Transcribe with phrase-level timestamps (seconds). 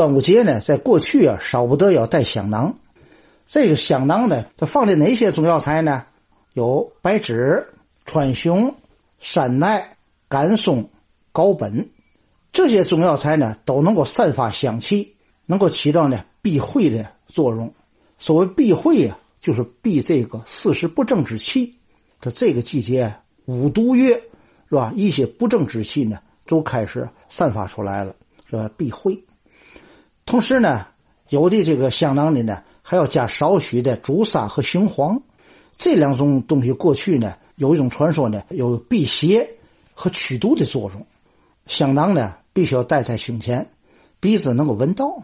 [0.00, 2.74] 端午节呢，在过去啊，少不得要带香囊。
[3.44, 6.06] 这个香囊呢，它放的哪些中药材呢？
[6.54, 7.68] 有白芷、
[8.06, 8.72] 川芎、
[9.18, 10.88] 山奈、甘松、
[11.32, 11.90] 高本
[12.50, 17.70] 这些中药材呢，都能够散发香气，能够起到呢避秽的作用。
[18.16, 21.76] 所谓避秽啊，就是避这个四时不正之气。
[22.22, 23.14] 它这个季节
[23.44, 24.14] 五毒月
[24.70, 24.94] 是吧？
[24.96, 28.14] 一些不正之气呢，都开始散发出来了，
[28.48, 28.70] 是吧？
[28.78, 29.20] 避秽。
[30.30, 30.86] 同时呢，
[31.30, 35.20] 有的这个香囊里呢，还要加少许的朱砂和雄黄，
[35.76, 39.44] 这两种东西过去呢，有一种传说呢，有辟邪
[39.92, 41.04] 和驱毒的作用。
[41.66, 43.68] 香囊呢，必须要戴在胸前，
[44.20, 45.20] 鼻子能够闻到。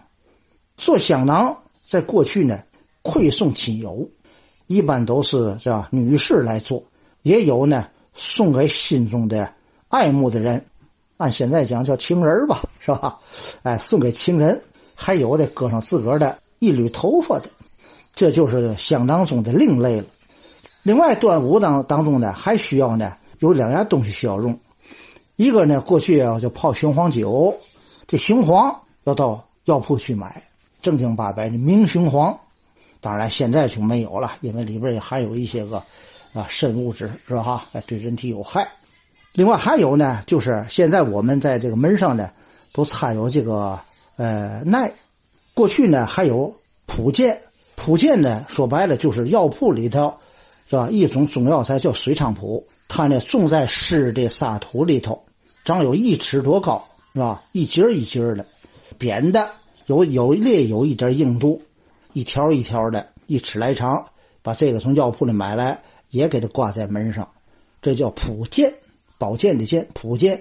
[0.76, 2.58] 做香囊在过去呢，
[3.04, 4.10] 馈送亲友，
[4.66, 5.88] 一般都是是吧？
[5.92, 6.82] 女士来做，
[7.22, 9.48] 也有呢，送给心中的
[9.86, 10.66] 爱慕的人，
[11.16, 13.16] 按现在讲叫情人吧，是吧？
[13.62, 14.60] 哎，送给情人。
[14.98, 17.50] 还有的搁上自个儿的一缕头发的，
[18.14, 20.06] 这就是相当中的另类了。
[20.82, 24.58] 另外，端午当当中呢，还需要呢有两样东西需要用。
[25.36, 27.54] 一个呢，过去啊就泡雄黄酒，
[28.06, 30.42] 这雄黄要到药铺去买，
[30.80, 32.36] 正经八百的明雄黄。
[33.00, 35.76] 当然，现在就没有了，因为里边也含有一些个
[36.32, 37.42] 啊砷物质，是吧？
[37.42, 38.66] 哈，对人体有害。
[39.34, 42.30] 另外还有呢，就是现在我们在这个门上呢，
[42.72, 43.78] 都插有这个。
[44.16, 44.92] 呃，耐，
[45.54, 46.54] 过去呢还有
[46.86, 47.40] 蒲剑，
[47.74, 50.14] 蒲剑呢说白了就是药铺里头，
[50.68, 50.88] 是吧？
[50.90, 55.24] 一种中药材叫水菖蒲，它呢种在湿的沙土里头，
[55.64, 57.44] 长有一尺多高，是吧？
[57.52, 58.46] 一节一节的，
[58.98, 59.50] 扁的，
[59.86, 61.60] 有有略有一点硬度，
[62.12, 64.04] 一条一条的，一尺来长。
[64.42, 67.28] 把这个从药铺里买来，也给它挂在门上，
[67.82, 68.72] 这叫蒲剑，
[69.18, 70.38] 宝剑的剑，蒲剑，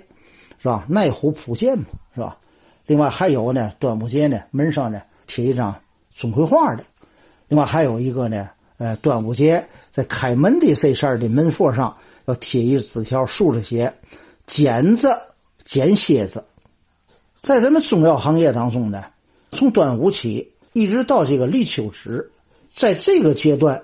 [0.60, 0.86] 是吧？
[0.88, 2.38] 耐虎蒲剑嘛，是吧？
[2.86, 5.76] 另外还有呢，端午节呢，门上呢贴一张
[6.16, 6.84] 钟馗画的。
[7.48, 11.96] 另外还有一个呢，呃，端午节在开门的这事的门缝上
[12.26, 13.94] 要贴一纸条，竖着写
[14.48, 15.16] “剪子
[15.64, 16.44] 剪蝎子”。
[17.36, 19.04] 在咱们中药行业当中呢，
[19.52, 22.32] 从端午起一直到这个立秋止，
[22.70, 23.82] 在这个阶段，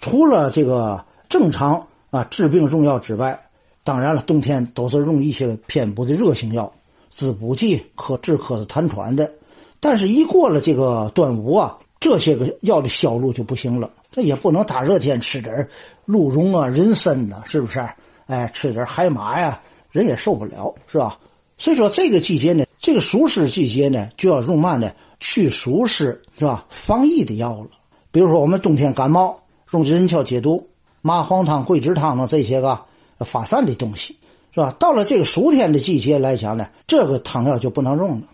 [0.00, 3.40] 除了这个正常啊治病用药之外，
[3.84, 6.72] 当然了，冬天都是用一些偏补的热性药。
[7.14, 9.30] 滋补剂、可治咳嗽痰喘的，
[9.78, 13.90] 但是一过了这个端午啊，这些个药的销路就不行了。
[14.10, 15.68] 这也不能大热天吃点
[16.06, 17.86] 鹿茸啊、人参呐，是不是？
[18.26, 21.18] 哎，吃点海马呀，人也受不了，是吧？
[21.58, 24.90] 所以说这个季节呢，这个暑湿季节呢，就要用嘛呢？
[25.20, 26.66] 去暑湿是吧？
[26.70, 27.68] 防疫的药了。
[28.10, 29.38] 比如说我们冬天感冒，
[29.72, 30.68] 用人荞解毒、
[31.02, 32.80] 麻黄汤、桂枝汤的这些个
[33.20, 34.18] 发散的东西。
[34.54, 34.76] 是吧？
[34.78, 38.26] 到了这个暑天的季节来讲呢，这个汤药就不能用了，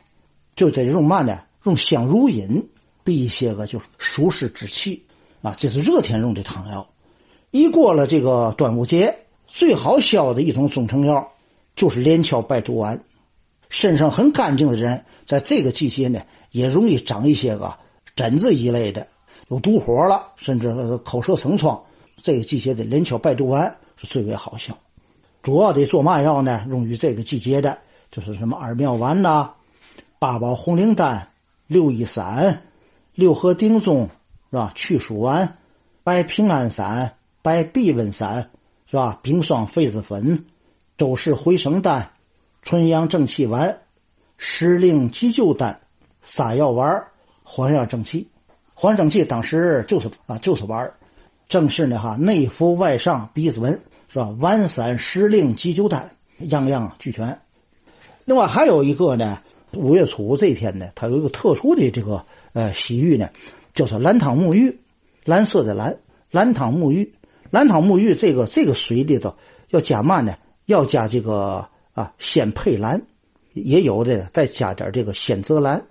[0.57, 1.41] 就得用嘛呢？
[1.65, 2.69] 用香如饮，
[3.05, 5.05] 避一些个就是暑湿之气
[5.43, 5.55] 啊。
[5.57, 6.89] 这是热天用的汤药。
[7.53, 11.29] 一过了这个端午节，最好消的一种中成药
[11.77, 13.01] 就是连翘败毒丸。
[13.69, 17.73] 身上很干净的人，在这个季节呢，也容易长一些个
[18.17, 19.07] 疹子一类的，
[19.49, 20.73] 有毒火了，甚至
[21.05, 21.81] 口舌生疮。
[22.23, 24.77] 这个季节的连翘败毒丸是最为好消。
[25.49, 26.63] 主要得做嘛药呢？
[26.69, 27.79] 用于这个季节的，
[28.11, 29.53] 就是什么二妙丸呐、
[30.19, 31.27] 八宝红灵丹、
[31.67, 32.65] 六一散、
[33.15, 34.11] 六合丁中，
[34.51, 34.71] 是吧？
[34.75, 35.57] 祛暑丸、
[36.05, 38.51] 白平安散、白避瘟散，
[38.85, 39.19] 是吧？
[39.23, 40.45] 冰霜痱子粉、
[40.99, 42.11] 周氏回生丹、
[42.61, 43.75] 纯阳正气丸、
[44.37, 45.81] 时令急救丹、
[46.21, 47.03] 撒药丸、
[47.43, 48.29] 还阳正气。
[48.75, 50.93] 缓正气当时就是啊，就是丸
[51.49, 53.81] 正是呢哈，内服外上鼻子温。
[54.09, 54.35] 是吧？
[54.39, 57.39] 丸散时令急救单，样样俱全。
[58.25, 59.41] 另外还有一个呢，
[59.73, 63.31] 五月初五这一天呢，它有一个特殊的这个呃洗浴呢，
[63.73, 64.79] 叫做蓝汤沐浴。
[65.25, 65.99] 蓝色的蓝，
[66.31, 67.13] 蓝汤沐浴，
[67.51, 69.37] 蓝汤沐浴这个这个水里头
[69.69, 70.35] 要加嘛呢？
[70.65, 73.03] 要加这个啊鲜佩兰，
[73.53, 75.85] 也有的再加点这个鲜泽兰，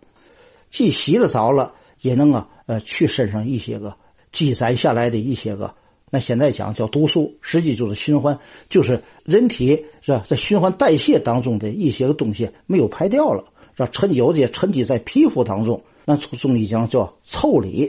[0.71, 3.95] 既洗了澡了，也能啊呃去身上一些个
[4.31, 5.75] 积攒下来的一些个。
[6.09, 8.39] 那现在讲叫毒素，实际就是循环，
[8.69, 13.43] 就是人体是吧，在循环代谢当中的一些个东西没有排掉了，
[13.75, 13.89] 是吧？
[13.91, 17.81] 沉有些沉积在皮肤当中，那从中医讲叫腠理，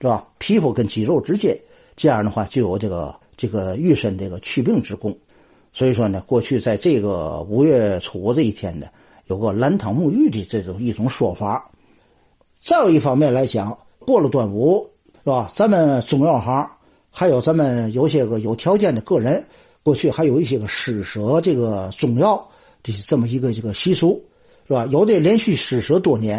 [0.00, 0.28] 是吧？
[0.36, 1.58] 皮肤跟肌肉之间，
[1.96, 5.16] 这样的话就有这个这个愈身这个祛病之功。
[5.72, 8.88] 所以说呢，过去在这个五月初这一天呢，
[9.28, 11.70] 有个兰汤沐浴的这种一种说法。
[12.58, 14.86] 再有一方面来讲，过了端午，
[15.24, 15.50] 是吧？
[15.54, 16.70] 咱们中药行。
[17.14, 19.46] 还有咱们有些个有条件的个人，
[19.82, 22.48] 过去还有一些个施舍这个中药，
[22.82, 24.24] 这是这么一个这个习俗，
[24.66, 24.86] 是吧？
[24.86, 26.38] 有的连续施舍多年，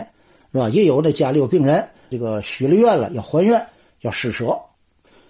[0.52, 0.70] 是吧？
[0.70, 3.64] 也有的家里有病人，这个许了愿了要还愿，
[4.02, 4.60] 要施舍。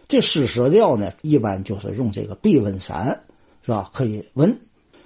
[0.08, 3.20] 这施舍药呢，一般就是用这个避瘟散，
[3.64, 3.92] 是吧？
[3.94, 4.58] 可以温。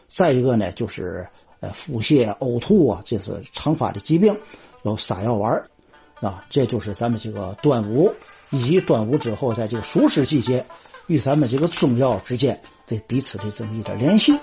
[0.07, 1.28] 再一个呢，就是
[1.62, 4.38] 呃腹泻、呕吐啊，这是常发的疾病，
[4.83, 5.63] 有撒药丸
[6.22, 6.44] 啊。
[6.50, 8.14] 这就是咱们这个端午
[8.50, 10.66] 以及端午之后，在这个暑湿季节，
[11.08, 14.38] 与咱们这个中药之间的彼此的这么一点联系。